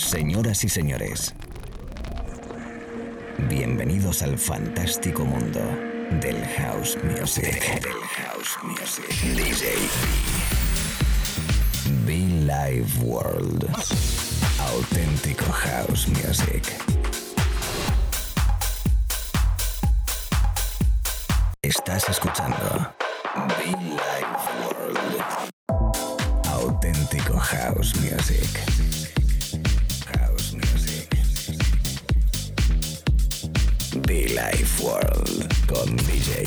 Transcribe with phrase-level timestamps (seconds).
[0.00, 1.34] Señoras y señores,
[3.50, 5.60] bienvenidos al fantástico mundo
[6.22, 7.82] del house music.
[7.82, 9.06] Del house music.
[9.36, 9.76] DJ
[12.06, 13.68] Be Live World.
[14.72, 16.64] Auténtico house music.
[21.60, 22.94] Estás escuchando
[23.58, 24.00] Be Live
[24.64, 25.22] World.
[26.48, 28.99] Auténtico house music.
[34.10, 36.44] Life World con DJ.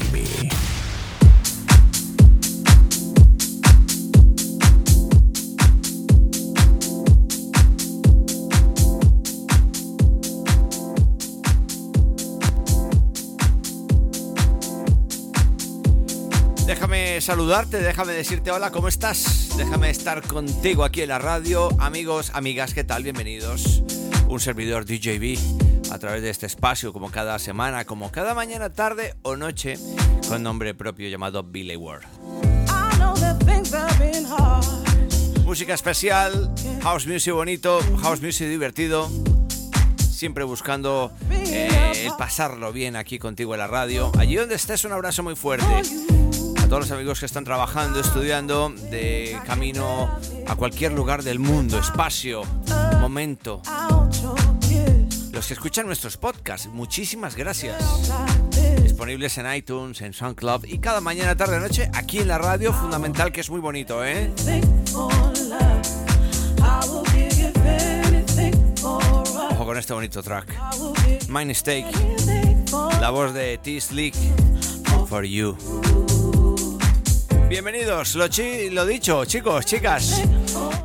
[16.65, 19.51] Déjame saludarte, déjame decirte hola, ¿cómo estás?
[19.55, 21.69] Déjame estar contigo aquí en la radio.
[21.79, 23.03] Amigos, amigas, ¿qué tal?
[23.03, 23.83] Bienvenidos.
[24.27, 25.62] Un servidor DJB
[25.93, 29.77] a través de este espacio, como cada semana, como cada mañana, tarde o noche,
[30.27, 32.03] con nombre propio llamado Billy Ward.
[35.45, 36.51] Música especial,
[36.81, 39.07] house music bonito, house music divertido.
[39.99, 44.11] Siempre buscando eh, el pasarlo bien aquí contigo en la radio.
[44.17, 45.65] Allí donde estés, un abrazo muy fuerte.
[46.57, 50.09] A todos los amigos que están trabajando, estudiando, de camino
[50.47, 52.43] a cualquier lugar del mundo, espacio,
[52.99, 53.61] momento.
[55.33, 57.75] Los que escuchan nuestros podcasts, muchísimas gracias.
[58.83, 63.31] Disponibles en iTunes, en SoundCloud y cada mañana, tarde, noche aquí en la radio, fundamental
[63.31, 64.31] que es muy bonito, ¿eh?
[69.51, 70.55] Ojo con este bonito track.
[71.29, 71.87] My Mistake,
[73.01, 74.13] la voz de T-Slick,
[75.07, 75.57] For You.
[77.49, 80.21] Bienvenidos, lo, dicho, chicos, chicas.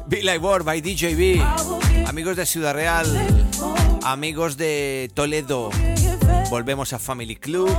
[0.06, 2.06] Be Like World by DJB.
[2.06, 3.06] Amigos de Ciudad Real,
[4.02, 5.70] amigos de Toledo.
[6.50, 7.70] Volvemos a Family Club.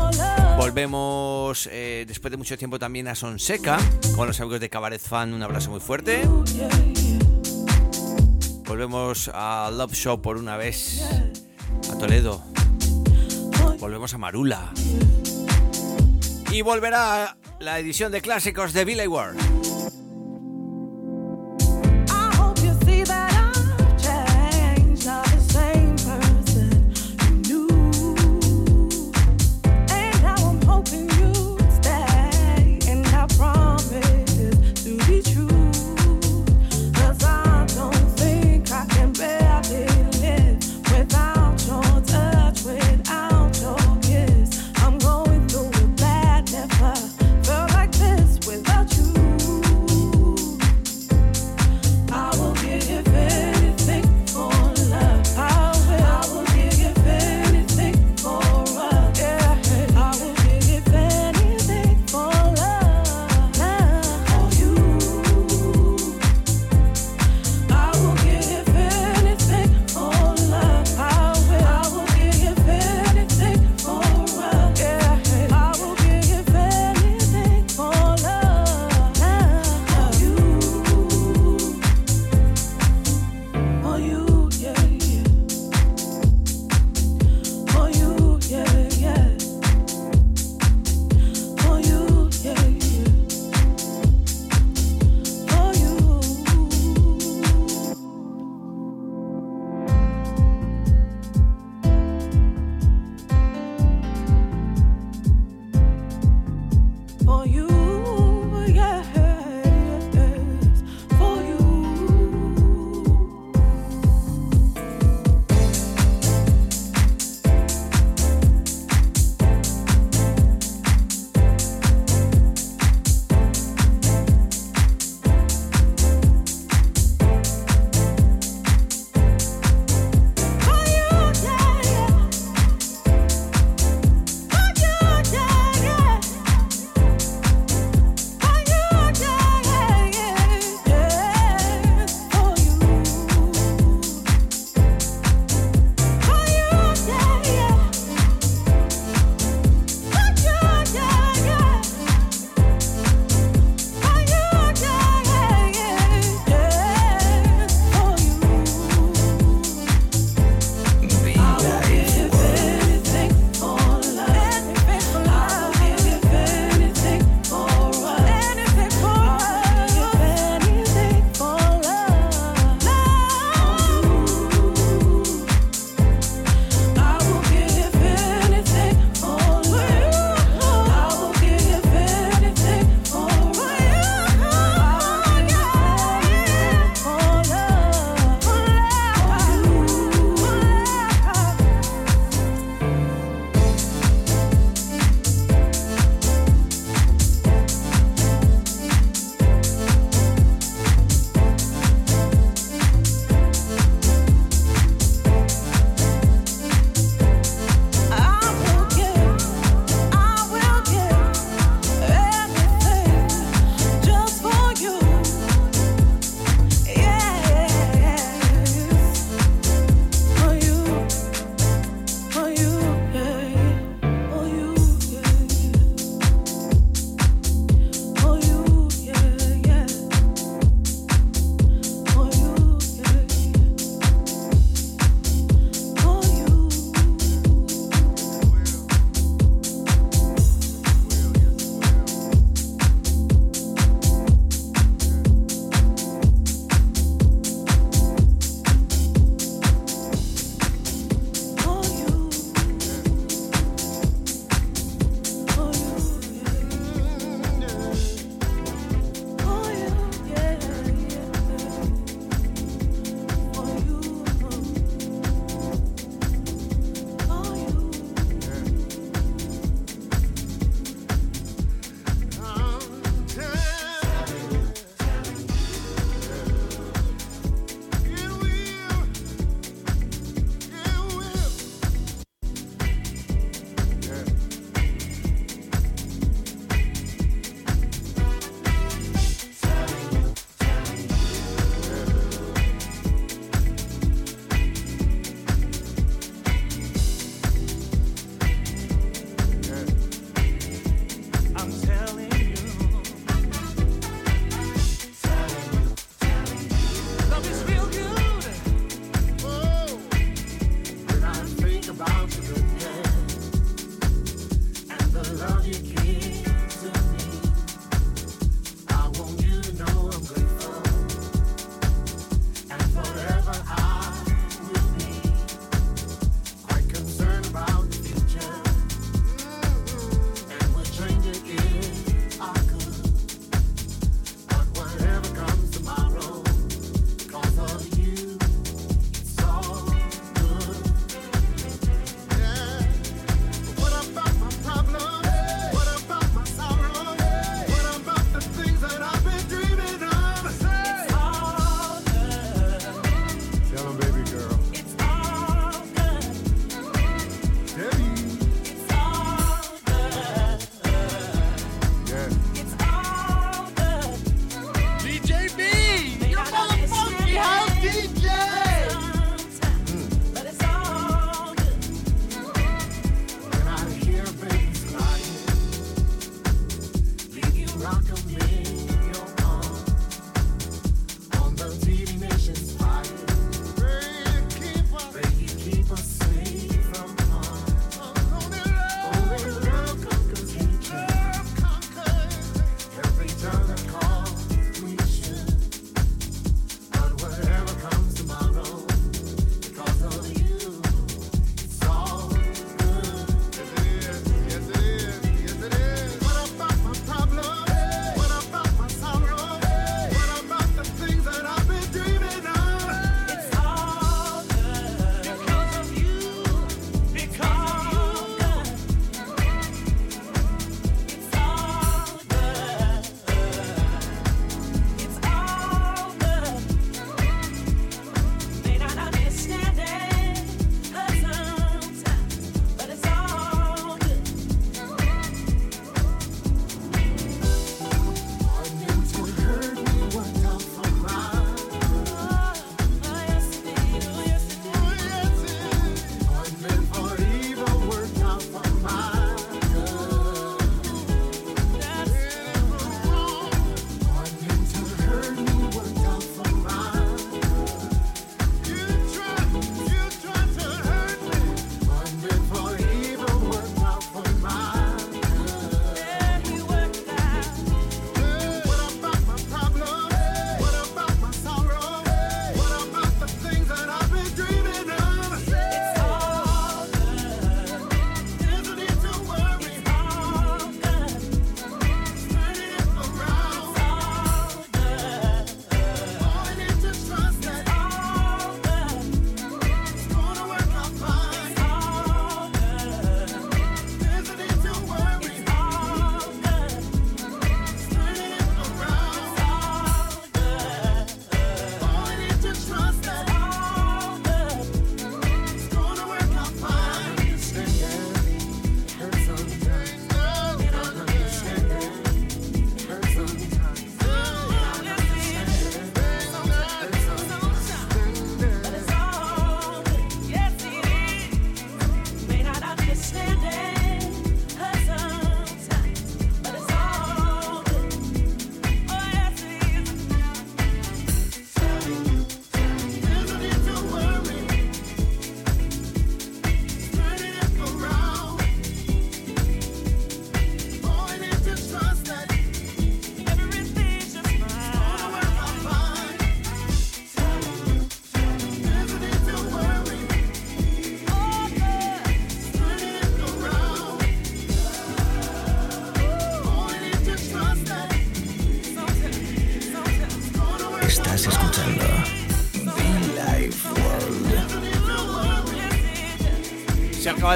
[0.58, 3.78] Volvemos eh, después de mucho tiempo también a Sonseca
[4.16, 5.34] con los amigos de Cabaret Fan.
[5.34, 6.22] Un abrazo muy fuerte.
[8.66, 11.02] Volvemos a Love Show por una vez
[11.91, 12.44] a Toledo.
[13.80, 14.72] Volvemos a Marula.
[16.51, 19.38] Y volverá la edición de clásicos de Billy Ward.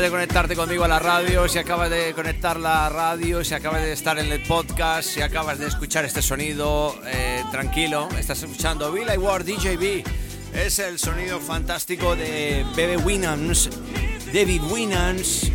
[0.04, 3.94] De conectarte conmigo a la radio, si acabas de conectar la radio, si acabas de
[3.94, 9.18] estar en el podcast, si acabas de escuchar este sonido, eh, tranquilo, estás escuchando Billy
[9.18, 10.04] Ward DJB.
[10.54, 13.70] Es el sonido fantástico de Bebe Winans,
[14.34, 15.50] David Winans,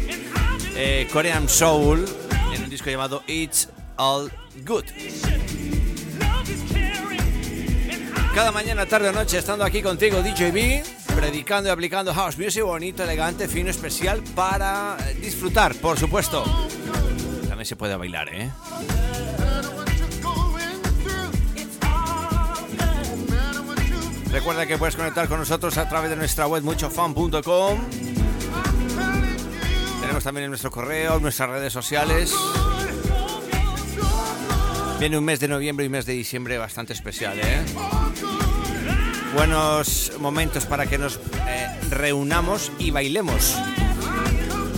[0.74, 2.06] eh, Korean Soul,
[2.54, 4.32] en un disco llamado It's All
[4.64, 4.84] Good.
[8.34, 13.02] Cada mañana, tarde o noche, estando aquí contigo, DJB, predicando y aplicando house music bonito,
[13.02, 16.44] elegante, fino, especial para eh, disfrutar, por supuesto.
[17.48, 18.52] También se puede bailar, ¿eh?
[24.30, 27.80] Recuerda que puedes conectar con nosotros a través de nuestra web muchofan.com.
[30.00, 32.32] Tenemos también en nuestro correo, nuestras redes sociales.
[35.00, 37.64] Viene un mes de noviembre y mes de diciembre bastante especial, ¿eh?
[39.38, 43.56] Buenos momentos para que nos eh, reunamos y bailemos.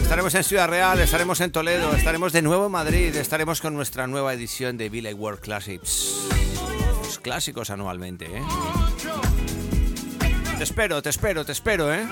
[0.02, 4.07] Estaremos en Ciudad Real, estaremos en Toledo, estaremos de nuevo en Madrid, estaremos con nuestra
[4.07, 6.29] nueva edición de Billy World Classics.
[7.02, 8.43] Los clásicos anualmente, ¿eh?
[10.59, 12.07] Te espero, te espero, te espero, ¿eh?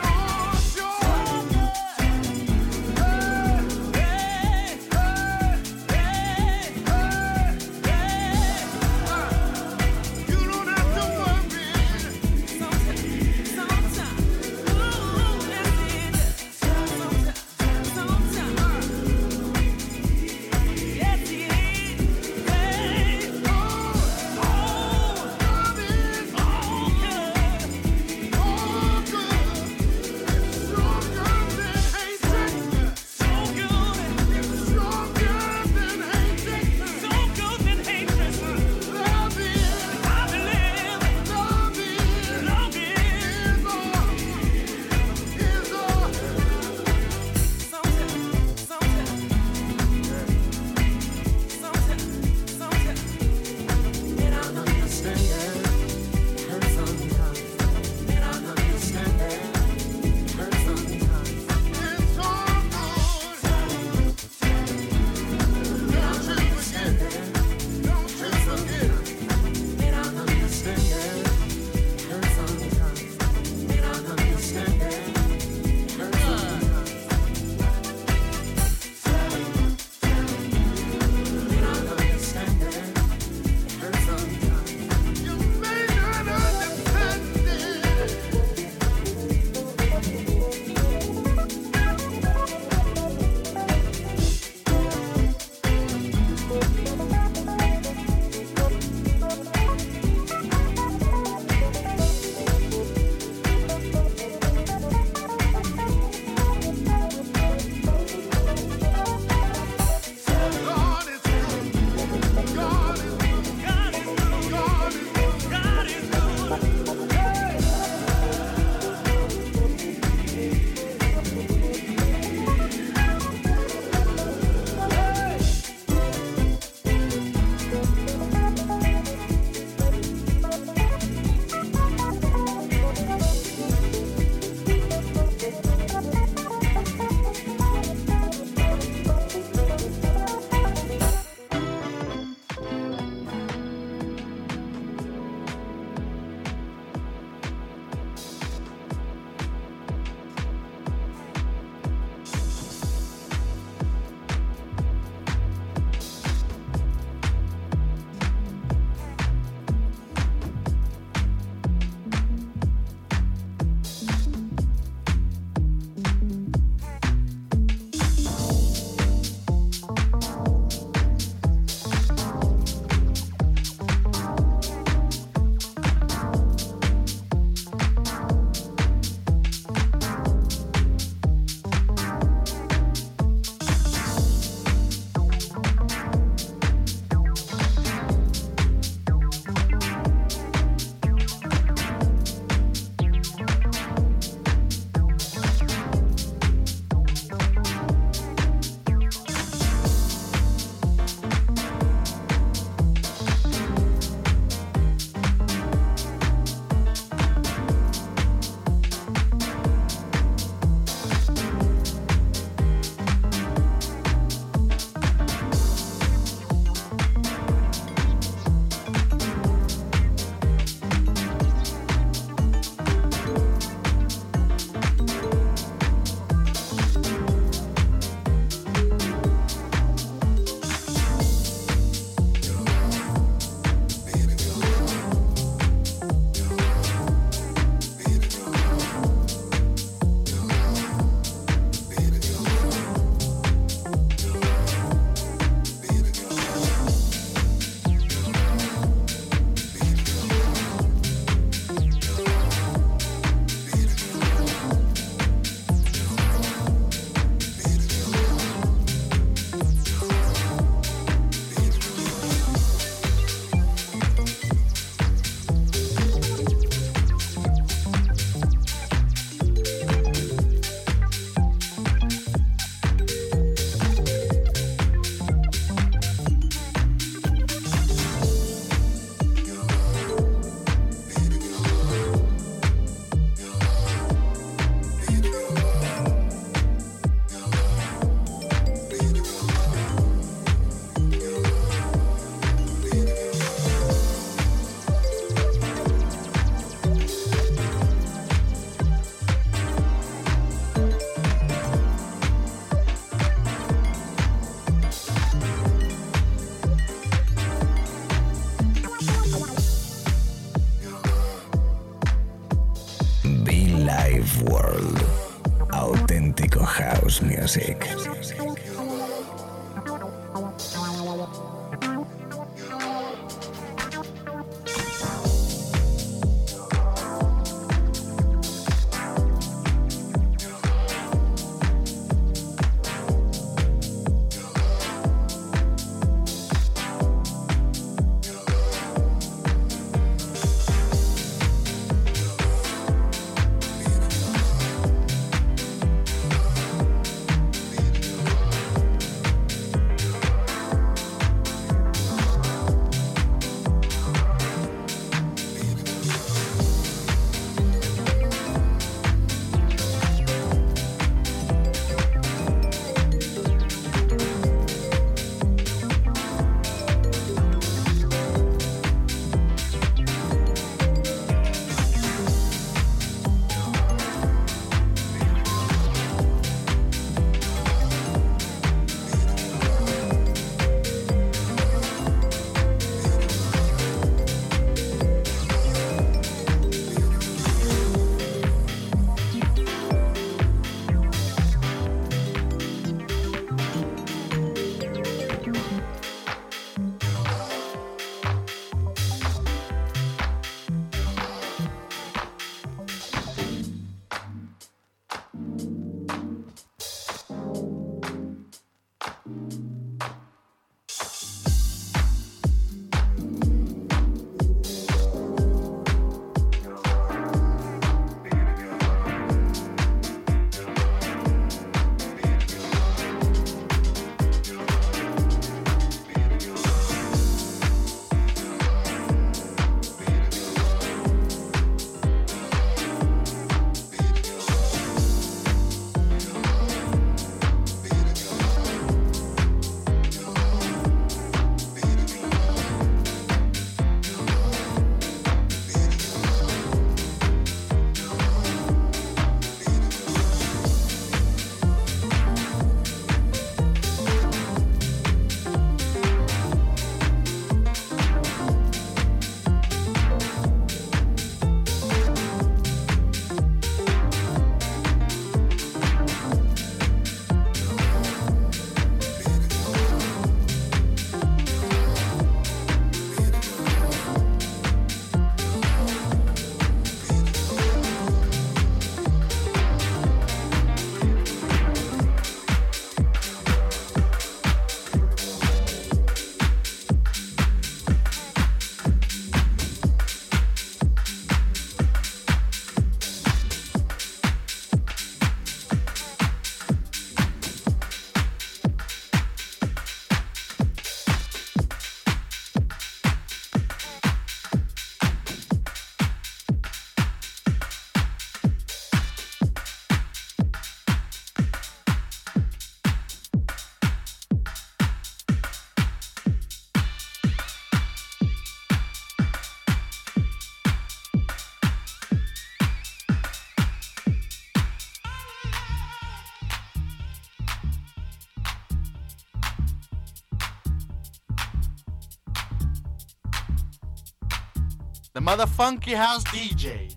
[535.28, 536.88] Motherfunky House DJ.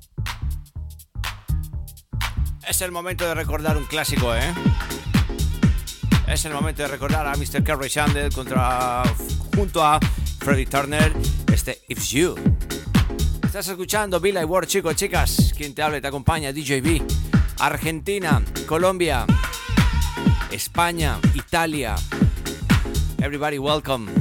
[2.65, 4.53] Es el momento de recordar un clásico, ¿eh?
[6.29, 7.61] Es el momento de recordar a Mr.
[7.61, 9.03] Kerry Shandel contra,
[9.53, 9.99] junto a
[10.39, 11.13] Freddie Turner,
[11.51, 12.35] este It's You.
[13.43, 15.53] Estás escuchando Bill I Ward, chicos, chicas.
[15.57, 17.03] Quien te habla y te acompaña, DJB.
[17.59, 19.25] Argentina, Colombia,
[20.51, 21.95] España, Italia.
[23.17, 24.20] Everybody welcome.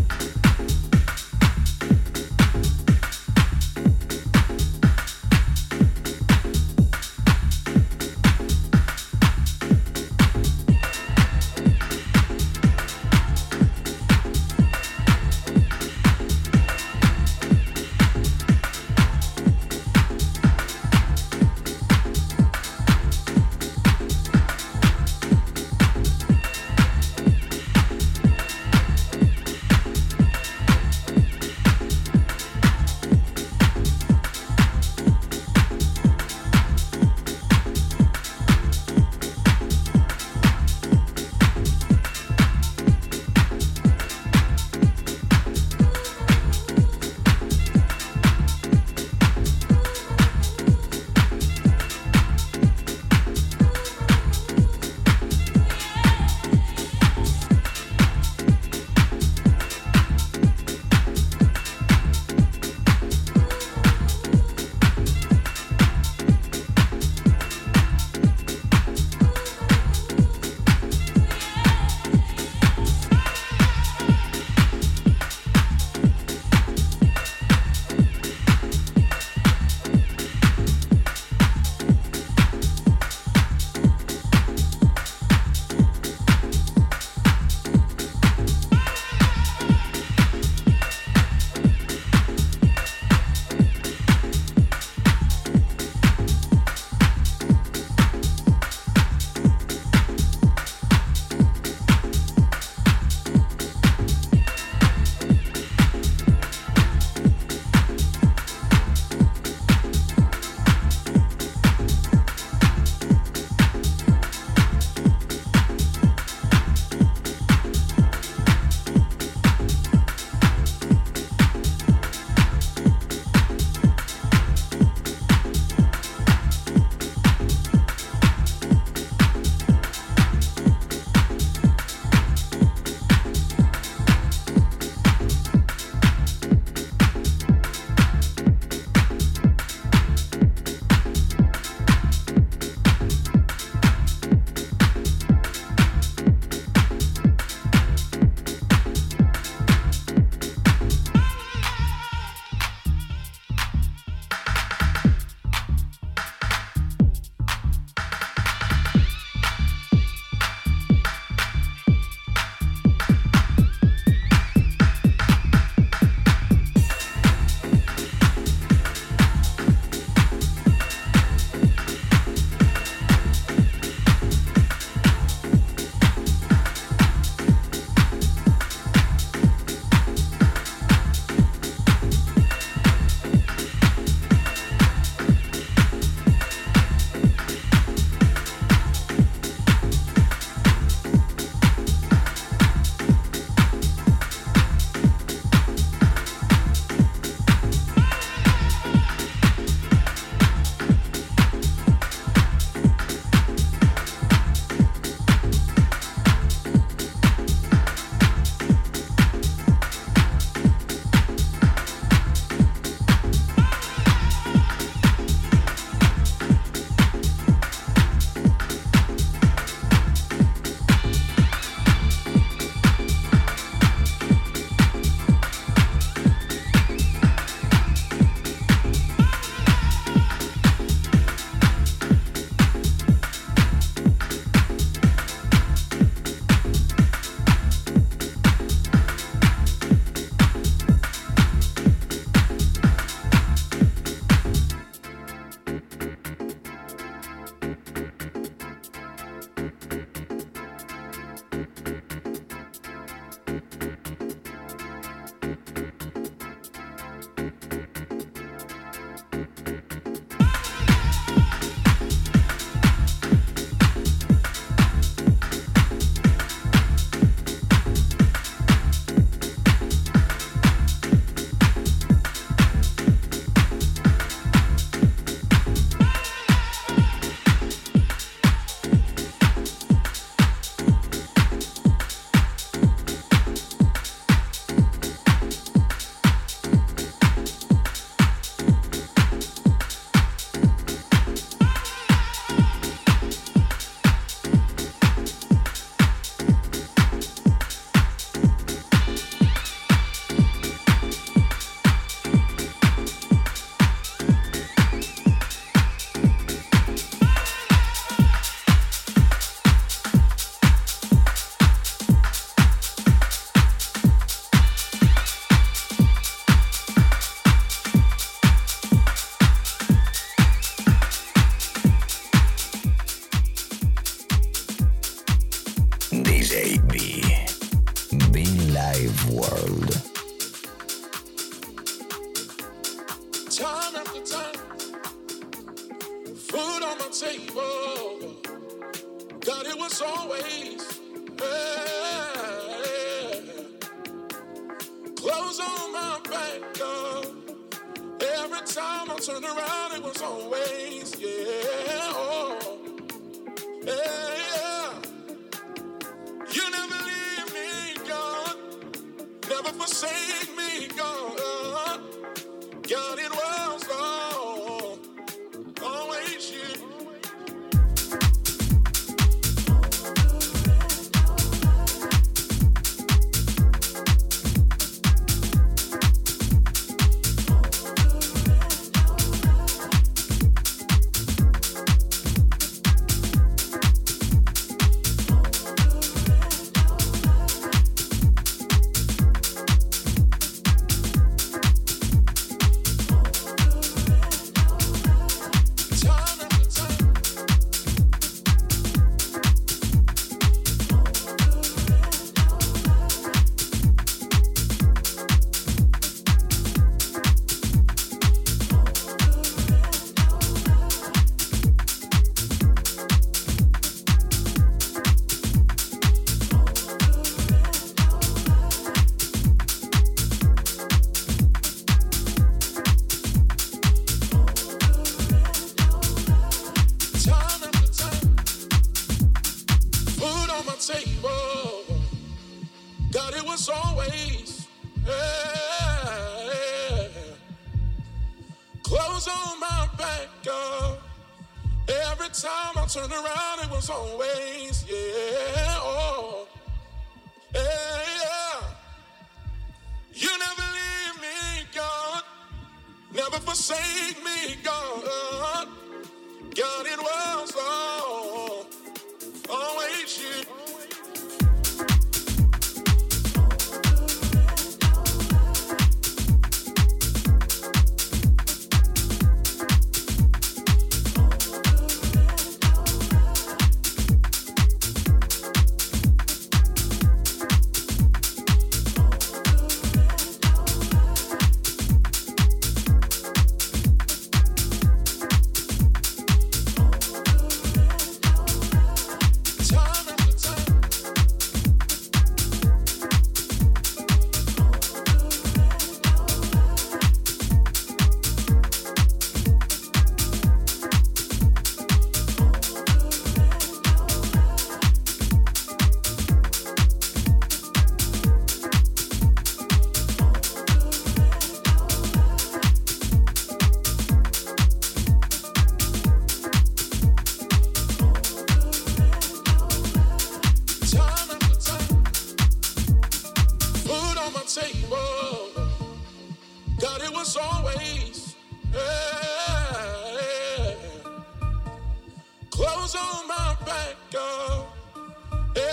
[532.81, 533.97] was on my back.
[534.17, 534.63] Uh,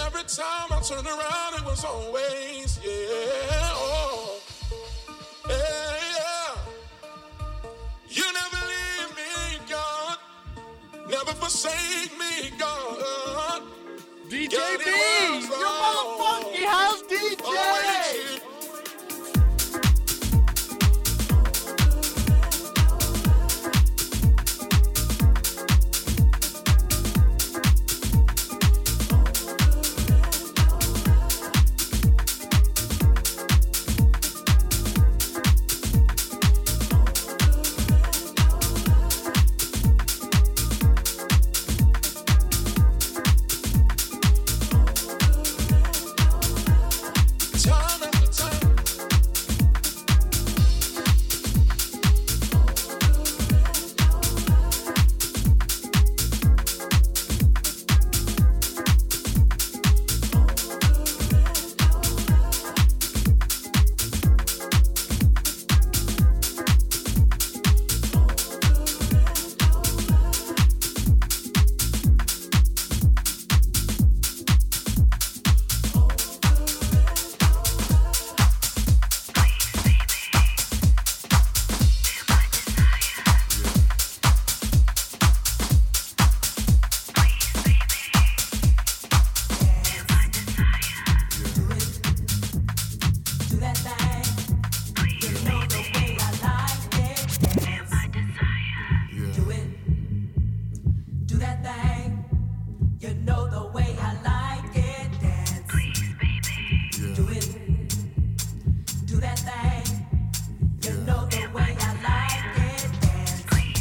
[0.01, 4.39] every time I turned around, it was always, yeah, oh,
[5.47, 5.55] yeah,
[6.17, 6.55] yeah.
[8.09, 10.17] You never leave me, God.
[11.09, 13.61] Never forsake me, God.
[14.29, 14.85] DJ B,
[15.47, 18.46] your motherfucking house DJ.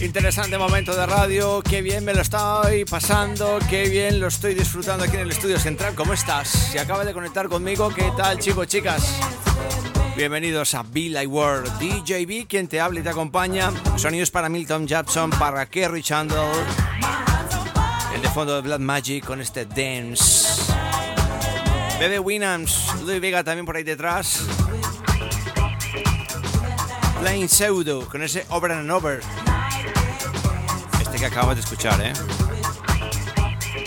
[0.00, 5.04] Interesante momento de radio, qué bien me lo estoy pasando, qué bien lo estoy disfrutando
[5.04, 5.94] aquí en el estudio central.
[5.94, 6.48] ¿Cómo estás?
[6.48, 9.18] Si acabas de conectar conmigo, ¿qué tal chicos, chicas?
[10.16, 13.72] Bienvenidos a Be Like World, DJB, quien te habla y te acompaña.
[13.96, 16.44] Sonidos para Milton Jackson, para Kerry Chandler.
[18.14, 20.72] El de fondo de Blood Magic con este dance.
[21.98, 24.42] Bebe Winams, Luis Vega también por ahí detrás.
[27.20, 29.45] Plain Pseudo con ese Over and Over.
[31.18, 32.12] Que acabamos de escuchar, ¿eh?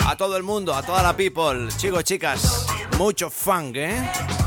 [0.04, 2.66] A todo el mundo, a toda la people, chicos, chicas,
[2.98, 4.39] mucho funk, ¿eh?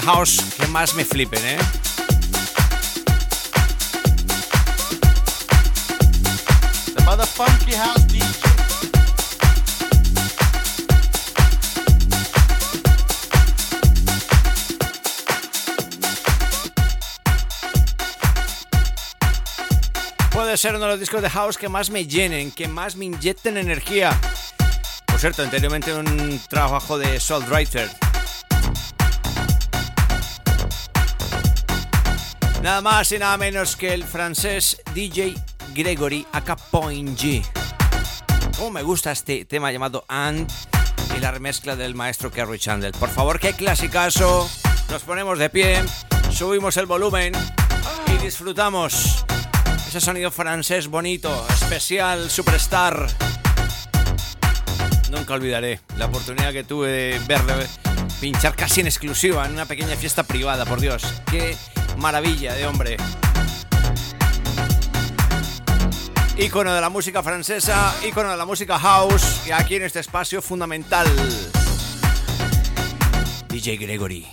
[0.00, 1.58] De house que más me flipen, ¿eh?
[6.94, 8.26] The House DJ.
[20.30, 23.06] Puede ser uno de los discos de house que más me llenen, que más me
[23.06, 24.18] inyecten energía.
[25.06, 28.07] Por cierto, anteriormente un trabajo de Salt Writer.
[32.62, 35.34] Nada más y nada menos que el francés DJ
[35.74, 37.44] Gregory aka Point G.
[38.56, 40.50] Cómo me gusta este tema llamado And
[41.16, 42.92] y la remezcla del maestro Kerry Chandler.
[42.92, 44.50] Por favor, qué clasicazo.
[44.90, 45.84] Nos ponemos de pie,
[46.30, 47.32] subimos el volumen
[48.06, 49.24] y disfrutamos
[49.86, 53.06] ese sonido francés bonito, especial, superstar.
[55.10, 57.66] Nunca olvidaré la oportunidad que tuve de verle
[58.20, 61.02] pinchar casi en exclusiva en una pequeña fiesta privada, por Dios.
[61.30, 61.56] Qué
[61.98, 62.96] maravilla de hombre.
[66.36, 70.40] Ícono de la música francesa, ícono de la música house, y aquí en este espacio
[70.40, 71.06] fundamental.
[73.48, 74.26] DJ Gregory.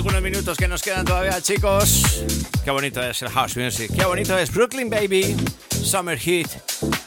[0.00, 2.24] Algunos minutos que nos quedan todavía, chicos.
[2.64, 3.92] Qué bonito es el house music.
[3.94, 5.36] Qué bonito es Brooklyn Baby,
[5.68, 6.48] Summer Heat.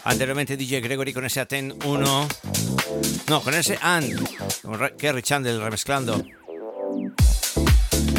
[0.03, 2.27] Anteriormente DJ Gregory con ese Aten 1.
[3.29, 4.15] No, con ese And.
[4.61, 6.23] Con Kerry Chandler remezclando.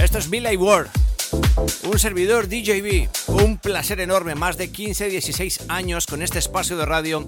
[0.03, 0.89] Esto es Billy Ward.
[1.85, 3.09] Un servidor DJB.
[3.29, 4.35] Un placer enorme.
[4.35, 7.25] Más de 15, 16 años con este espacio de radio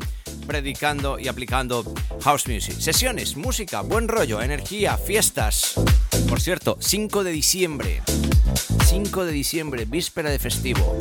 [0.47, 1.85] predicando y aplicando
[2.23, 2.79] house music.
[2.79, 5.75] Sesiones, música, buen rollo, energía, fiestas.
[6.29, 8.03] Por cierto, 5 de diciembre.
[8.87, 10.97] 5 de diciembre, víspera de festivo.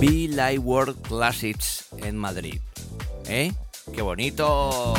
[0.00, 2.60] Be Live World Classics en Madrid.
[3.26, 3.52] ¿Eh?
[3.94, 4.94] ¡Qué bonito!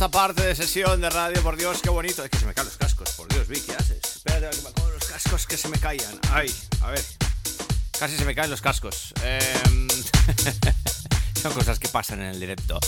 [0.00, 2.24] Esta parte de sesión de radio, por Dios, qué bonito.
[2.24, 4.00] Es que se me caen los cascos, por Dios, Vi, ¿qué haces?
[4.02, 6.18] Espérate, que me pongo los cascos que se me caían.
[6.32, 7.04] Ay, a ver.
[7.98, 9.12] Casi se me caen los cascos.
[9.22, 9.88] Em,
[11.42, 12.80] son cosas que pasan en el directo.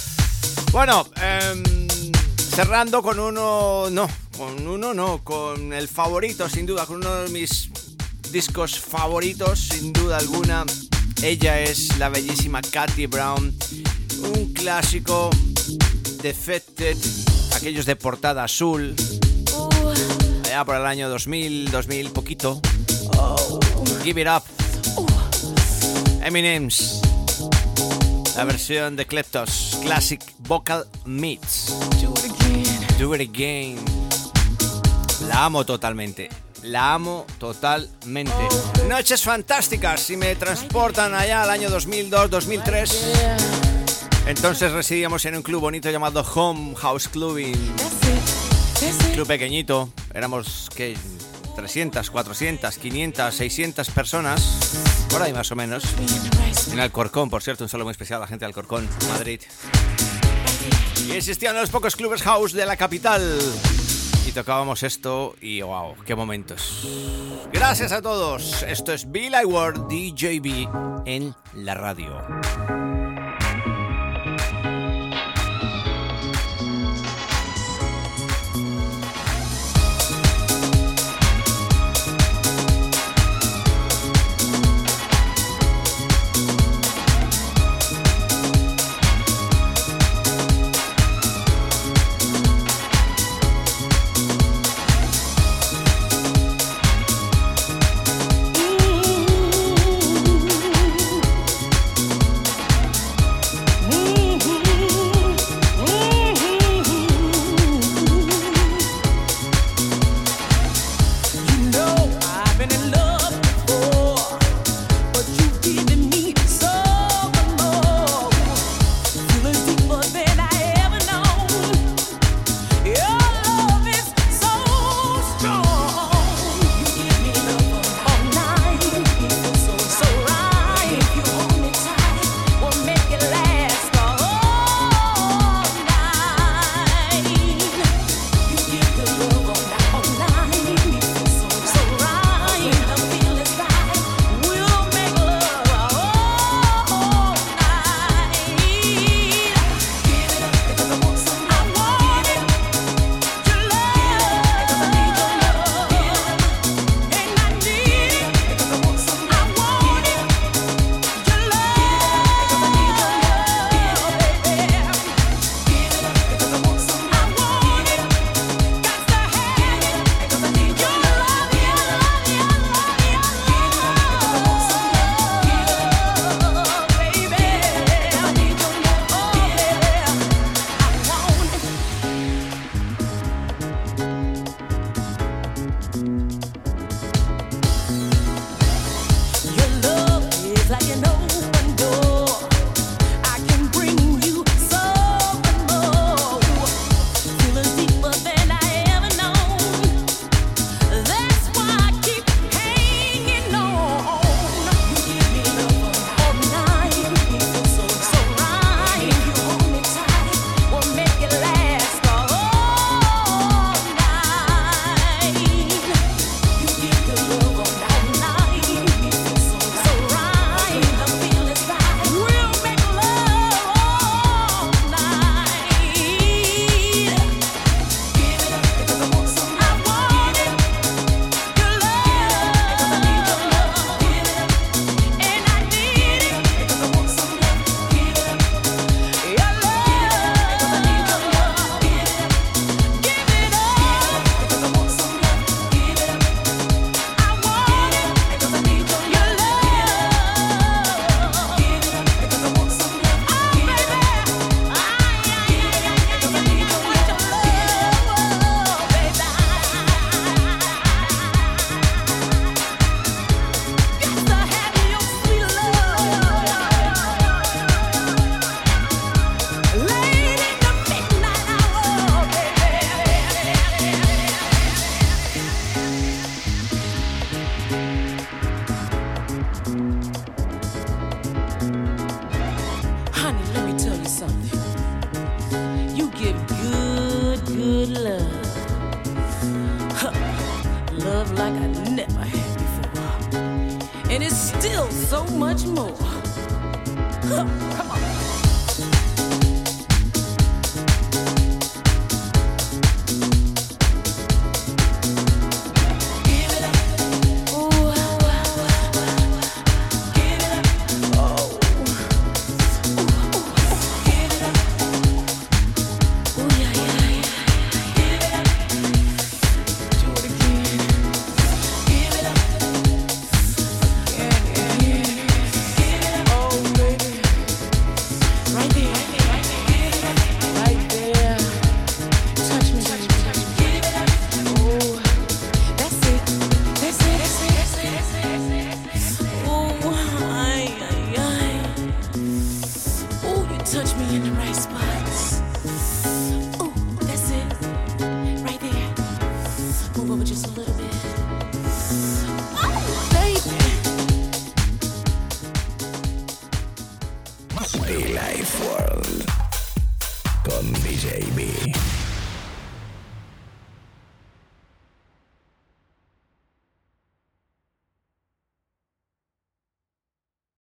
[0.71, 1.63] Bueno, em,
[2.39, 7.29] cerrando con uno, no, con uno no, con el favorito, sin duda, con uno de
[7.29, 7.69] mis
[8.31, 10.65] discos favoritos, sin duda alguna.
[11.23, 13.55] Ella es la bellísima Katy Brown,
[14.35, 15.29] un clásico
[16.23, 16.97] Defected,
[17.57, 18.95] aquellos de portada azul,
[20.45, 22.61] allá por el año 2000, 2000 poquito.
[24.05, 24.45] Give It Up,
[26.23, 27.01] Eminem's,
[28.37, 31.75] la versión de Kleptos, Classic Vocal Mix.
[33.01, 33.79] Do It Again.
[35.27, 36.29] La amo totalmente.
[36.63, 38.33] La amo totalmente.
[38.89, 43.62] Noches fantásticas y me transportan allá al año 2002-2003.
[44.27, 47.57] Entonces residíamos en un club bonito llamado Home House Clubbing.
[49.15, 49.93] Club pequeñito.
[50.15, 50.97] Éramos, ¿qué?
[51.55, 55.07] 300, 400, 500, 600 personas.
[55.11, 55.85] Por ahí más o menos.
[56.73, 59.41] En Alcorcón, por cierto, un saludo muy especial a la gente de Alcorcón, Madrid.
[61.07, 63.39] Y existían los pocos clubes house de la capital.
[64.27, 66.89] Y tocábamos esto y wow, qué momentos.
[67.53, 68.63] Gracias a todos.
[68.63, 70.69] Esto es Bill Ward DJB
[71.07, 73.02] en la radio.